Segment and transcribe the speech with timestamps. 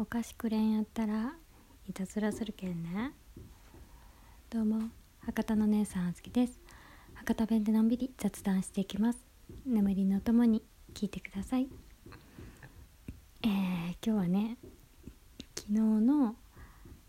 [0.00, 1.34] お菓子くれんやったら
[1.86, 3.12] いたずらするけんね。
[4.48, 4.88] どうも
[5.26, 6.58] 博多の姉さんあずきです。
[7.12, 9.18] 博多弁でのんびり雑談していきます。
[9.66, 10.62] 眠りのともに
[10.94, 11.68] 聞いてください。
[13.42, 14.56] えー、今日はね
[15.54, 16.34] 昨日の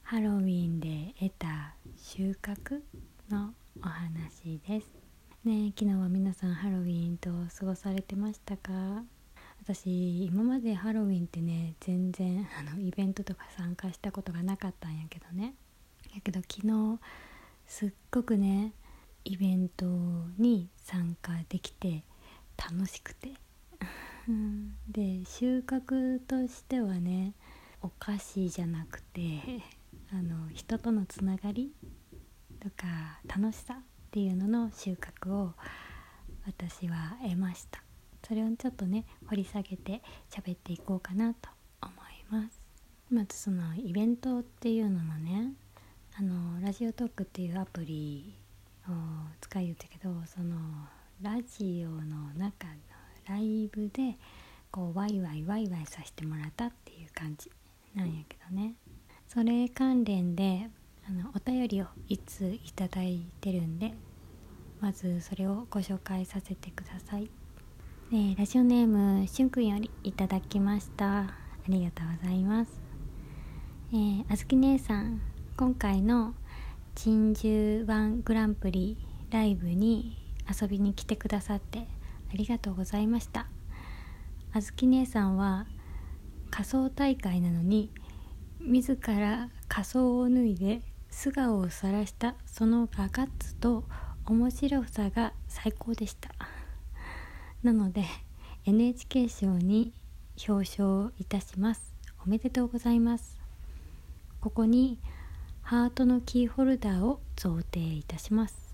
[0.04, 2.82] ハロウィンで得た収穫
[3.30, 4.92] のお話です。
[5.46, 9.06] ね昨日は皆さんハロウィンと過ごされてましたか？
[9.64, 15.54] 私今までハロウィンってね全然あのイベントとか参加したことがなかったんやけどね。
[16.14, 17.00] やけど昨日
[17.68, 18.74] すっごくね
[19.24, 19.86] イベント
[20.38, 22.04] に参加できて
[22.58, 23.34] 楽しくて。
[24.88, 27.34] で収穫としてはね
[27.82, 29.42] お菓子じゃなくて
[30.14, 31.74] あの人とのつながり
[32.60, 33.78] とか楽しさっ
[34.12, 35.54] ていうのの収穫を
[36.46, 37.91] 私は得ました。
[38.32, 41.50] それをちょっとね掘り下げて喋っていこうかなと
[41.82, 42.62] 思います。
[43.10, 45.52] まずそのイベントっていうのもね
[46.18, 48.34] あのラジオトークっていうアプリ
[48.88, 48.92] を
[49.42, 50.56] 使いよったけどその
[51.22, 52.74] ラジオの中の
[53.28, 54.16] ライブで
[54.72, 57.52] こうワイワイワイワイさせてもらったっていう感じ
[57.94, 58.76] なんやけどね。
[59.28, 60.70] それ関連で
[61.06, 63.94] あのお便りをいついただいてるんで
[64.80, 67.30] まずそれをご紹介させてください。
[68.14, 71.20] えー、ラジオネームしゅんくんよりいただきました。
[71.20, 71.34] あ
[71.70, 72.82] りがとうございます。
[73.94, 75.22] えー、あずき姉さん
[75.56, 76.34] 今回の
[76.94, 78.98] 珍獣ワングランプリ
[79.30, 81.88] ライブに遊びに来てくださって
[82.34, 83.48] ありがとうございました。
[84.52, 85.66] あずき姉さんは
[86.50, 87.94] 仮装大会なのに
[88.60, 93.86] 自ら仮装を脱いで素顔を晒したそのガガッツと
[94.26, 96.30] 面白さが最高でした。
[97.64, 98.06] なので
[98.66, 99.94] NHK 賞に
[100.48, 101.94] 表彰いたします。
[102.26, 103.40] おめでとうございます。
[104.40, 104.98] ここに
[105.62, 108.74] ハートのキーホルダーを贈呈いたします。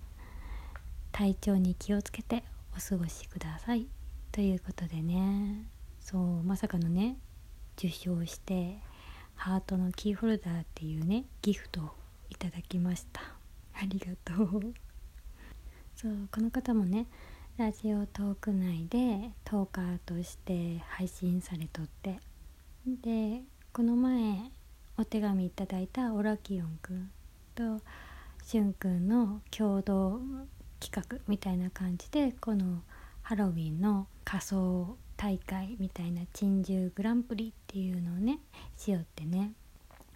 [1.12, 2.46] 体調に気をつけて
[2.78, 3.88] お過ごしください。
[4.32, 5.70] ということでね。
[6.00, 7.18] そうまさかのね
[7.78, 8.80] 受賞して
[9.36, 11.90] ハートのキーホルダーっていうねギフトを
[12.30, 13.20] いただきました。
[13.74, 14.74] ありがとう。
[15.94, 17.08] そうこの方もね
[17.58, 22.20] ラジオトーク内でトーカーとして配信されとって
[22.86, 23.42] で
[23.74, 24.52] この前
[24.96, 27.10] お手紙いただいたオラキオンくん
[27.56, 27.84] と
[28.46, 30.22] しゅんくんの共同
[30.80, 32.84] 企画みたいな感じでこの
[33.24, 38.38] ハロウィンの仮装大会みたいな珍獣グランプリっていうのをね
[38.76, 39.54] しよってね。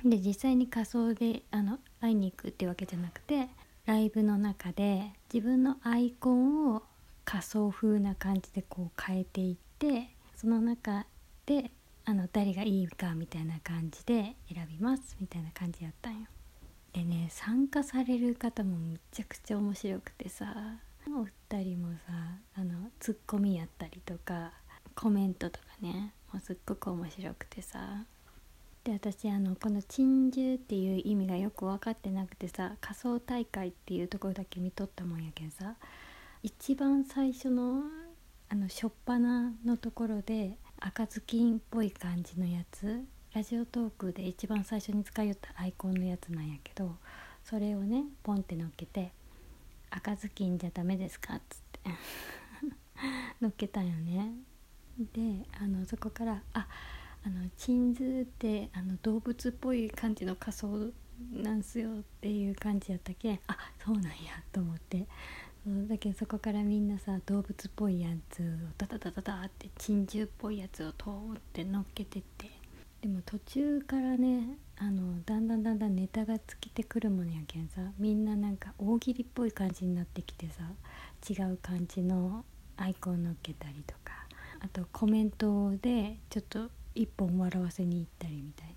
[0.06, 3.50] で実際に仮装であの会いに行くってわけじゃなくて
[3.88, 6.84] ライブの中で自分のアイコンを
[7.26, 11.06] 仮想風な感じでこう変えていってその中
[11.46, 11.72] で
[12.06, 16.28] あの誰がいいかみたいな感じで選びますみたいな感じやったんよ。
[16.94, 20.54] でね参加される方もむちゃくちゃ面白くてさ
[21.08, 22.14] お二人もさ
[22.56, 24.52] あのツッコミやったりとか
[24.94, 28.06] コメントとかねもうすっごく面白くてさ
[28.84, 35.76] で私あのこの「珍獣」っていう意味がよく分かってなくてさ仮想大会っていうところだけ見とったもんやけんさ
[36.44, 37.84] 一番最初の
[38.50, 39.22] あの初っ端
[39.64, 46.96] のところで赤ずきんっぽい感じのやつラジオトークで一番最初に使いよったアイコンのやつなんやけど
[47.44, 49.12] それをねポンって乗っけて
[49.92, 51.80] 「赤ずきんじゃダメですか?」っつって
[53.40, 54.34] 乗っけたんよね
[55.14, 56.68] であのそこから「あ
[57.24, 60.92] あのチンズってあの動物っぽい感じの仮装
[61.32, 65.08] なんすよ」っていう感じやったけんあそうなんやと思って
[65.64, 68.46] そうだけどそこからみんなさ動物っぽいやつを
[68.78, 72.50] ダダダダダって珍獣っぽいやつを通って乗っけてって。
[73.02, 77.82] でも途中からねあのだんだんだんだんネタが尽きてくるもんやけんさ。
[78.00, 80.64] みんななんか大喜利っぽい感じになってきてさ。
[81.30, 82.44] 違う感じの
[82.78, 84.14] アイコン乗っけたりとか。
[84.60, 88.76] あとコメントでちょっと一本笑わせに行ったりみたい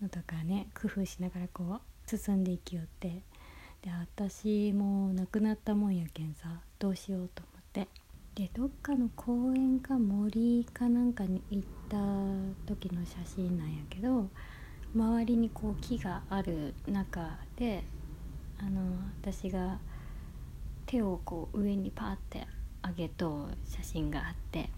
[0.00, 3.22] なのとかね工夫しながらこう進んでいきよって。
[3.84, 6.48] で私も亡くなったもんやけんさ
[6.78, 7.88] どうしようと思って。
[8.34, 11.98] でどっかの公園か森かなんかに行った
[12.66, 14.28] 時の写真なんやけど
[14.92, 17.84] 周りにこう木がある中で
[18.58, 18.80] あの
[19.22, 19.78] 私が
[20.86, 22.46] 手をこう上にパーって
[22.82, 24.70] 上げと写真があって。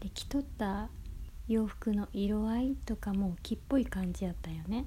[0.00, 0.88] で着とった
[1.46, 4.86] 洋服の色合いとかも木っぽい感じやったよね。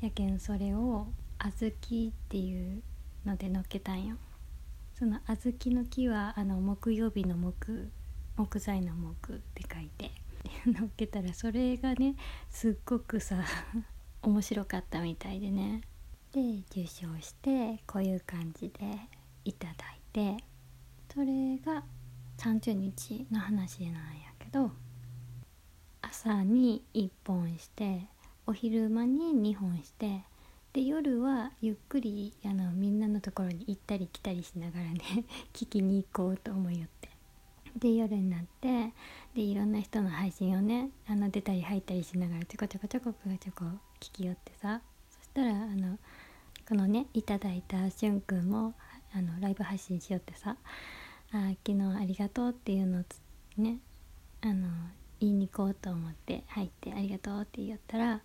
[0.00, 1.50] やけんそれを小
[1.90, 2.82] 豆っていう
[3.24, 4.16] のでのっけたんよ。
[4.94, 7.90] その小豆の木はあの木曜日の木
[8.36, 10.10] 木材の木って書いて
[10.66, 12.16] 乗っけたらそれがね
[12.48, 13.44] すっごくさ
[14.22, 15.82] 面白かったみたいでね。
[16.32, 19.08] で受賞してこういう感じで
[19.44, 20.36] いただいて
[21.12, 21.84] それが
[22.36, 24.70] 30日の話なんやけど
[26.02, 28.06] 朝に1本して
[28.46, 30.24] お昼間に2本して
[30.76, 35.00] で夜はゆっくりあのみんなのところに行ったり来たりしながらね
[35.54, 37.08] 聞きに行こうと思いよって。
[37.78, 38.92] で夜になって
[39.34, 43.64] でいろんな人の配信をねあの出たり入ったりしながらちょこちょこちょこちょこちょこ
[44.00, 44.82] 聞きよってさ。
[45.08, 45.98] そしたらあの
[46.68, 48.74] このねいただいたしゅんくんも
[49.14, 50.58] あのライブ配信しよってさ
[51.32, 53.04] 「あ昨日ありがとう」っていうのを
[53.56, 53.78] ね
[54.42, 54.68] あの
[55.20, 58.20] 言いに行こうと思って入って「ありがとう」って言ったら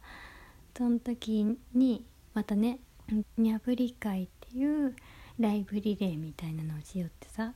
[0.76, 2.80] その時にまたね
[3.38, 4.96] 「にゃぶり会」っていう
[5.40, 7.54] ライブリレーみたいなのをしようってさ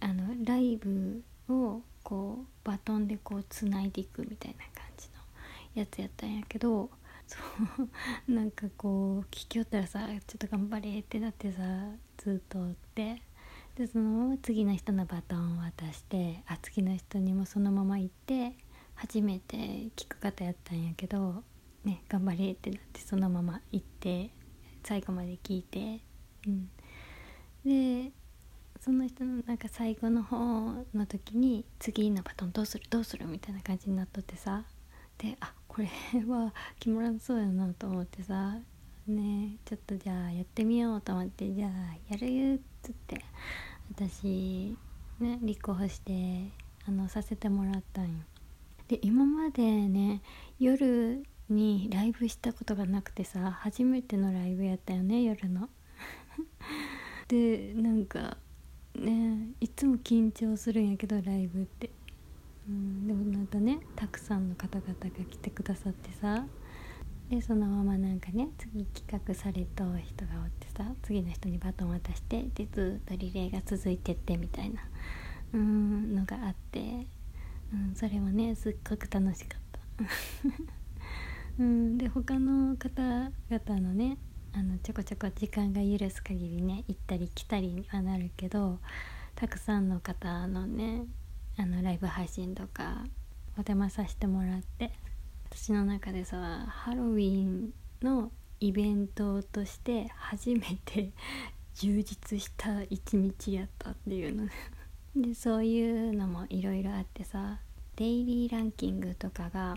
[0.00, 5.14] あのライブをこうバトンでこうつないでいくみたいな感じの
[5.74, 6.90] やつやったんやけど
[7.26, 7.38] そ
[8.28, 11.62] うなんかこう聞きよったらさちょっと頑張れってなってさ
[12.18, 13.22] ずっとおって
[13.76, 18.52] でそのまま次の人のバトンを渡してあ次の人にもそのまま行って
[18.94, 19.56] 初めて
[19.96, 21.42] 聞く方やったんやけど
[21.84, 24.30] ね頑張れってなってそのまま行って
[24.82, 26.00] 最後まで聞いて
[26.46, 26.70] うん。
[27.64, 28.12] で
[28.80, 30.36] その人のなんか最後の方
[30.94, 34.64] の時に次のバトンどうするどうするみたいな感じになっとってさ
[35.16, 35.88] であこれ
[36.26, 38.58] は 決まらんそうやなと思ってさ
[39.06, 41.70] ねちょっとじゃあやってみようと思ってじゃあ
[42.10, 43.24] やるよっつって
[43.90, 44.76] 私
[45.18, 46.50] ね立候補して
[46.86, 48.24] あのさせてもらったんよ。
[48.88, 50.20] で今までね
[50.58, 55.68] 夜にライブしたことがなくてさ初めてのライブやったよね夜の。
[57.28, 58.36] でなんか
[58.94, 61.90] ねいつも緊張するんやけどライブって。
[62.68, 66.46] うんでもなんかねたくさんの方々が来てくださってさ
[67.28, 74.80] でそのままなんかね次企画された人がおってさ次の人にバトン渡してでずっとリレーが続いてってみたいな
[75.52, 77.06] うんのがあって、
[77.72, 80.83] うん、それもねすっごく楽しかった。
[81.58, 84.18] うんで他の方々のね
[84.52, 88.78] あのちょこちょこ時間が許す限りね行ったり来たりにはなるけど
[89.34, 91.04] たくさんの方のね
[91.56, 93.04] あのライブ配信とか
[93.56, 94.92] お邪魔させてもらって
[95.50, 97.72] 私の中でさハロウィン
[98.02, 101.12] のイベントとして初めて
[101.74, 104.48] 充実した一日やったっていうの。
[105.16, 107.60] でそういうのもいろいろあってさ
[107.94, 109.76] デイリーランキングとかが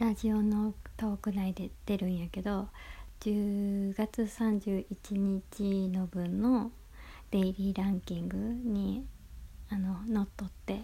[0.00, 2.68] ラジオのトーク内で出るんやけど
[3.20, 6.72] 10月31日の分の
[7.30, 9.04] デイリーランキングに
[9.68, 10.80] あの乗っ取って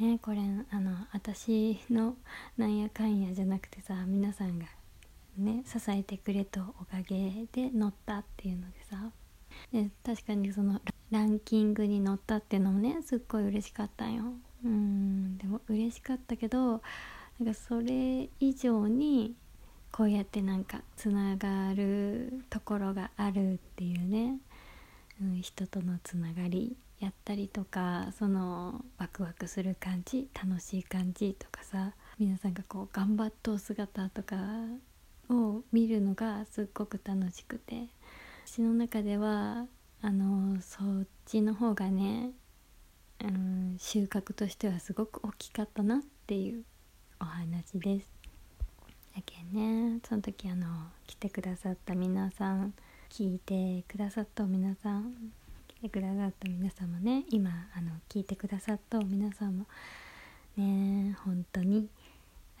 [0.00, 0.38] ねこれ
[0.70, 2.16] あの私の
[2.56, 4.64] なんやかんやじゃなくてさ皆さんが
[5.36, 8.96] ね支えてくれたおかげで乗ったっていうのでさ。
[9.72, 10.80] で確かにその
[11.10, 14.24] ランキングに乗ったっていうのもねすっごい嬉しかったんよ。
[14.64, 16.82] うんでも嬉しかったけど
[17.38, 19.34] なんかそれ以上に
[19.92, 24.38] こうやってなんかつながるところがあるっていうね、
[25.22, 34.36] うん、人とのつながりやったりとかそのワクワクする感じ楽しい感じとかさ皆さんがこう頑張っとう姿とか
[35.28, 37.88] を見るのがすっごく楽しくて
[38.46, 39.66] 私の中では
[40.00, 42.30] あのそっちの方がね、
[43.22, 46.64] うん、収穫としてはすごく大きかったなっていう
[47.20, 48.12] お話です。
[49.16, 50.66] やけんねその時あの
[51.06, 52.74] 来てくださった皆さん
[53.10, 55.14] 聞いてくださった皆さん
[55.68, 59.66] 来てくださった皆さんもね今あの聞いてくださった皆さんも
[60.56, 61.88] ね本当に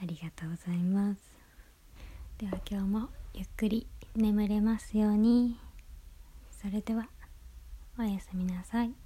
[0.02, 1.20] ありがとうございます。
[2.38, 5.58] では今日もゆっくり眠れますように。
[6.62, 7.08] それでは
[7.98, 9.05] おやすみなさい。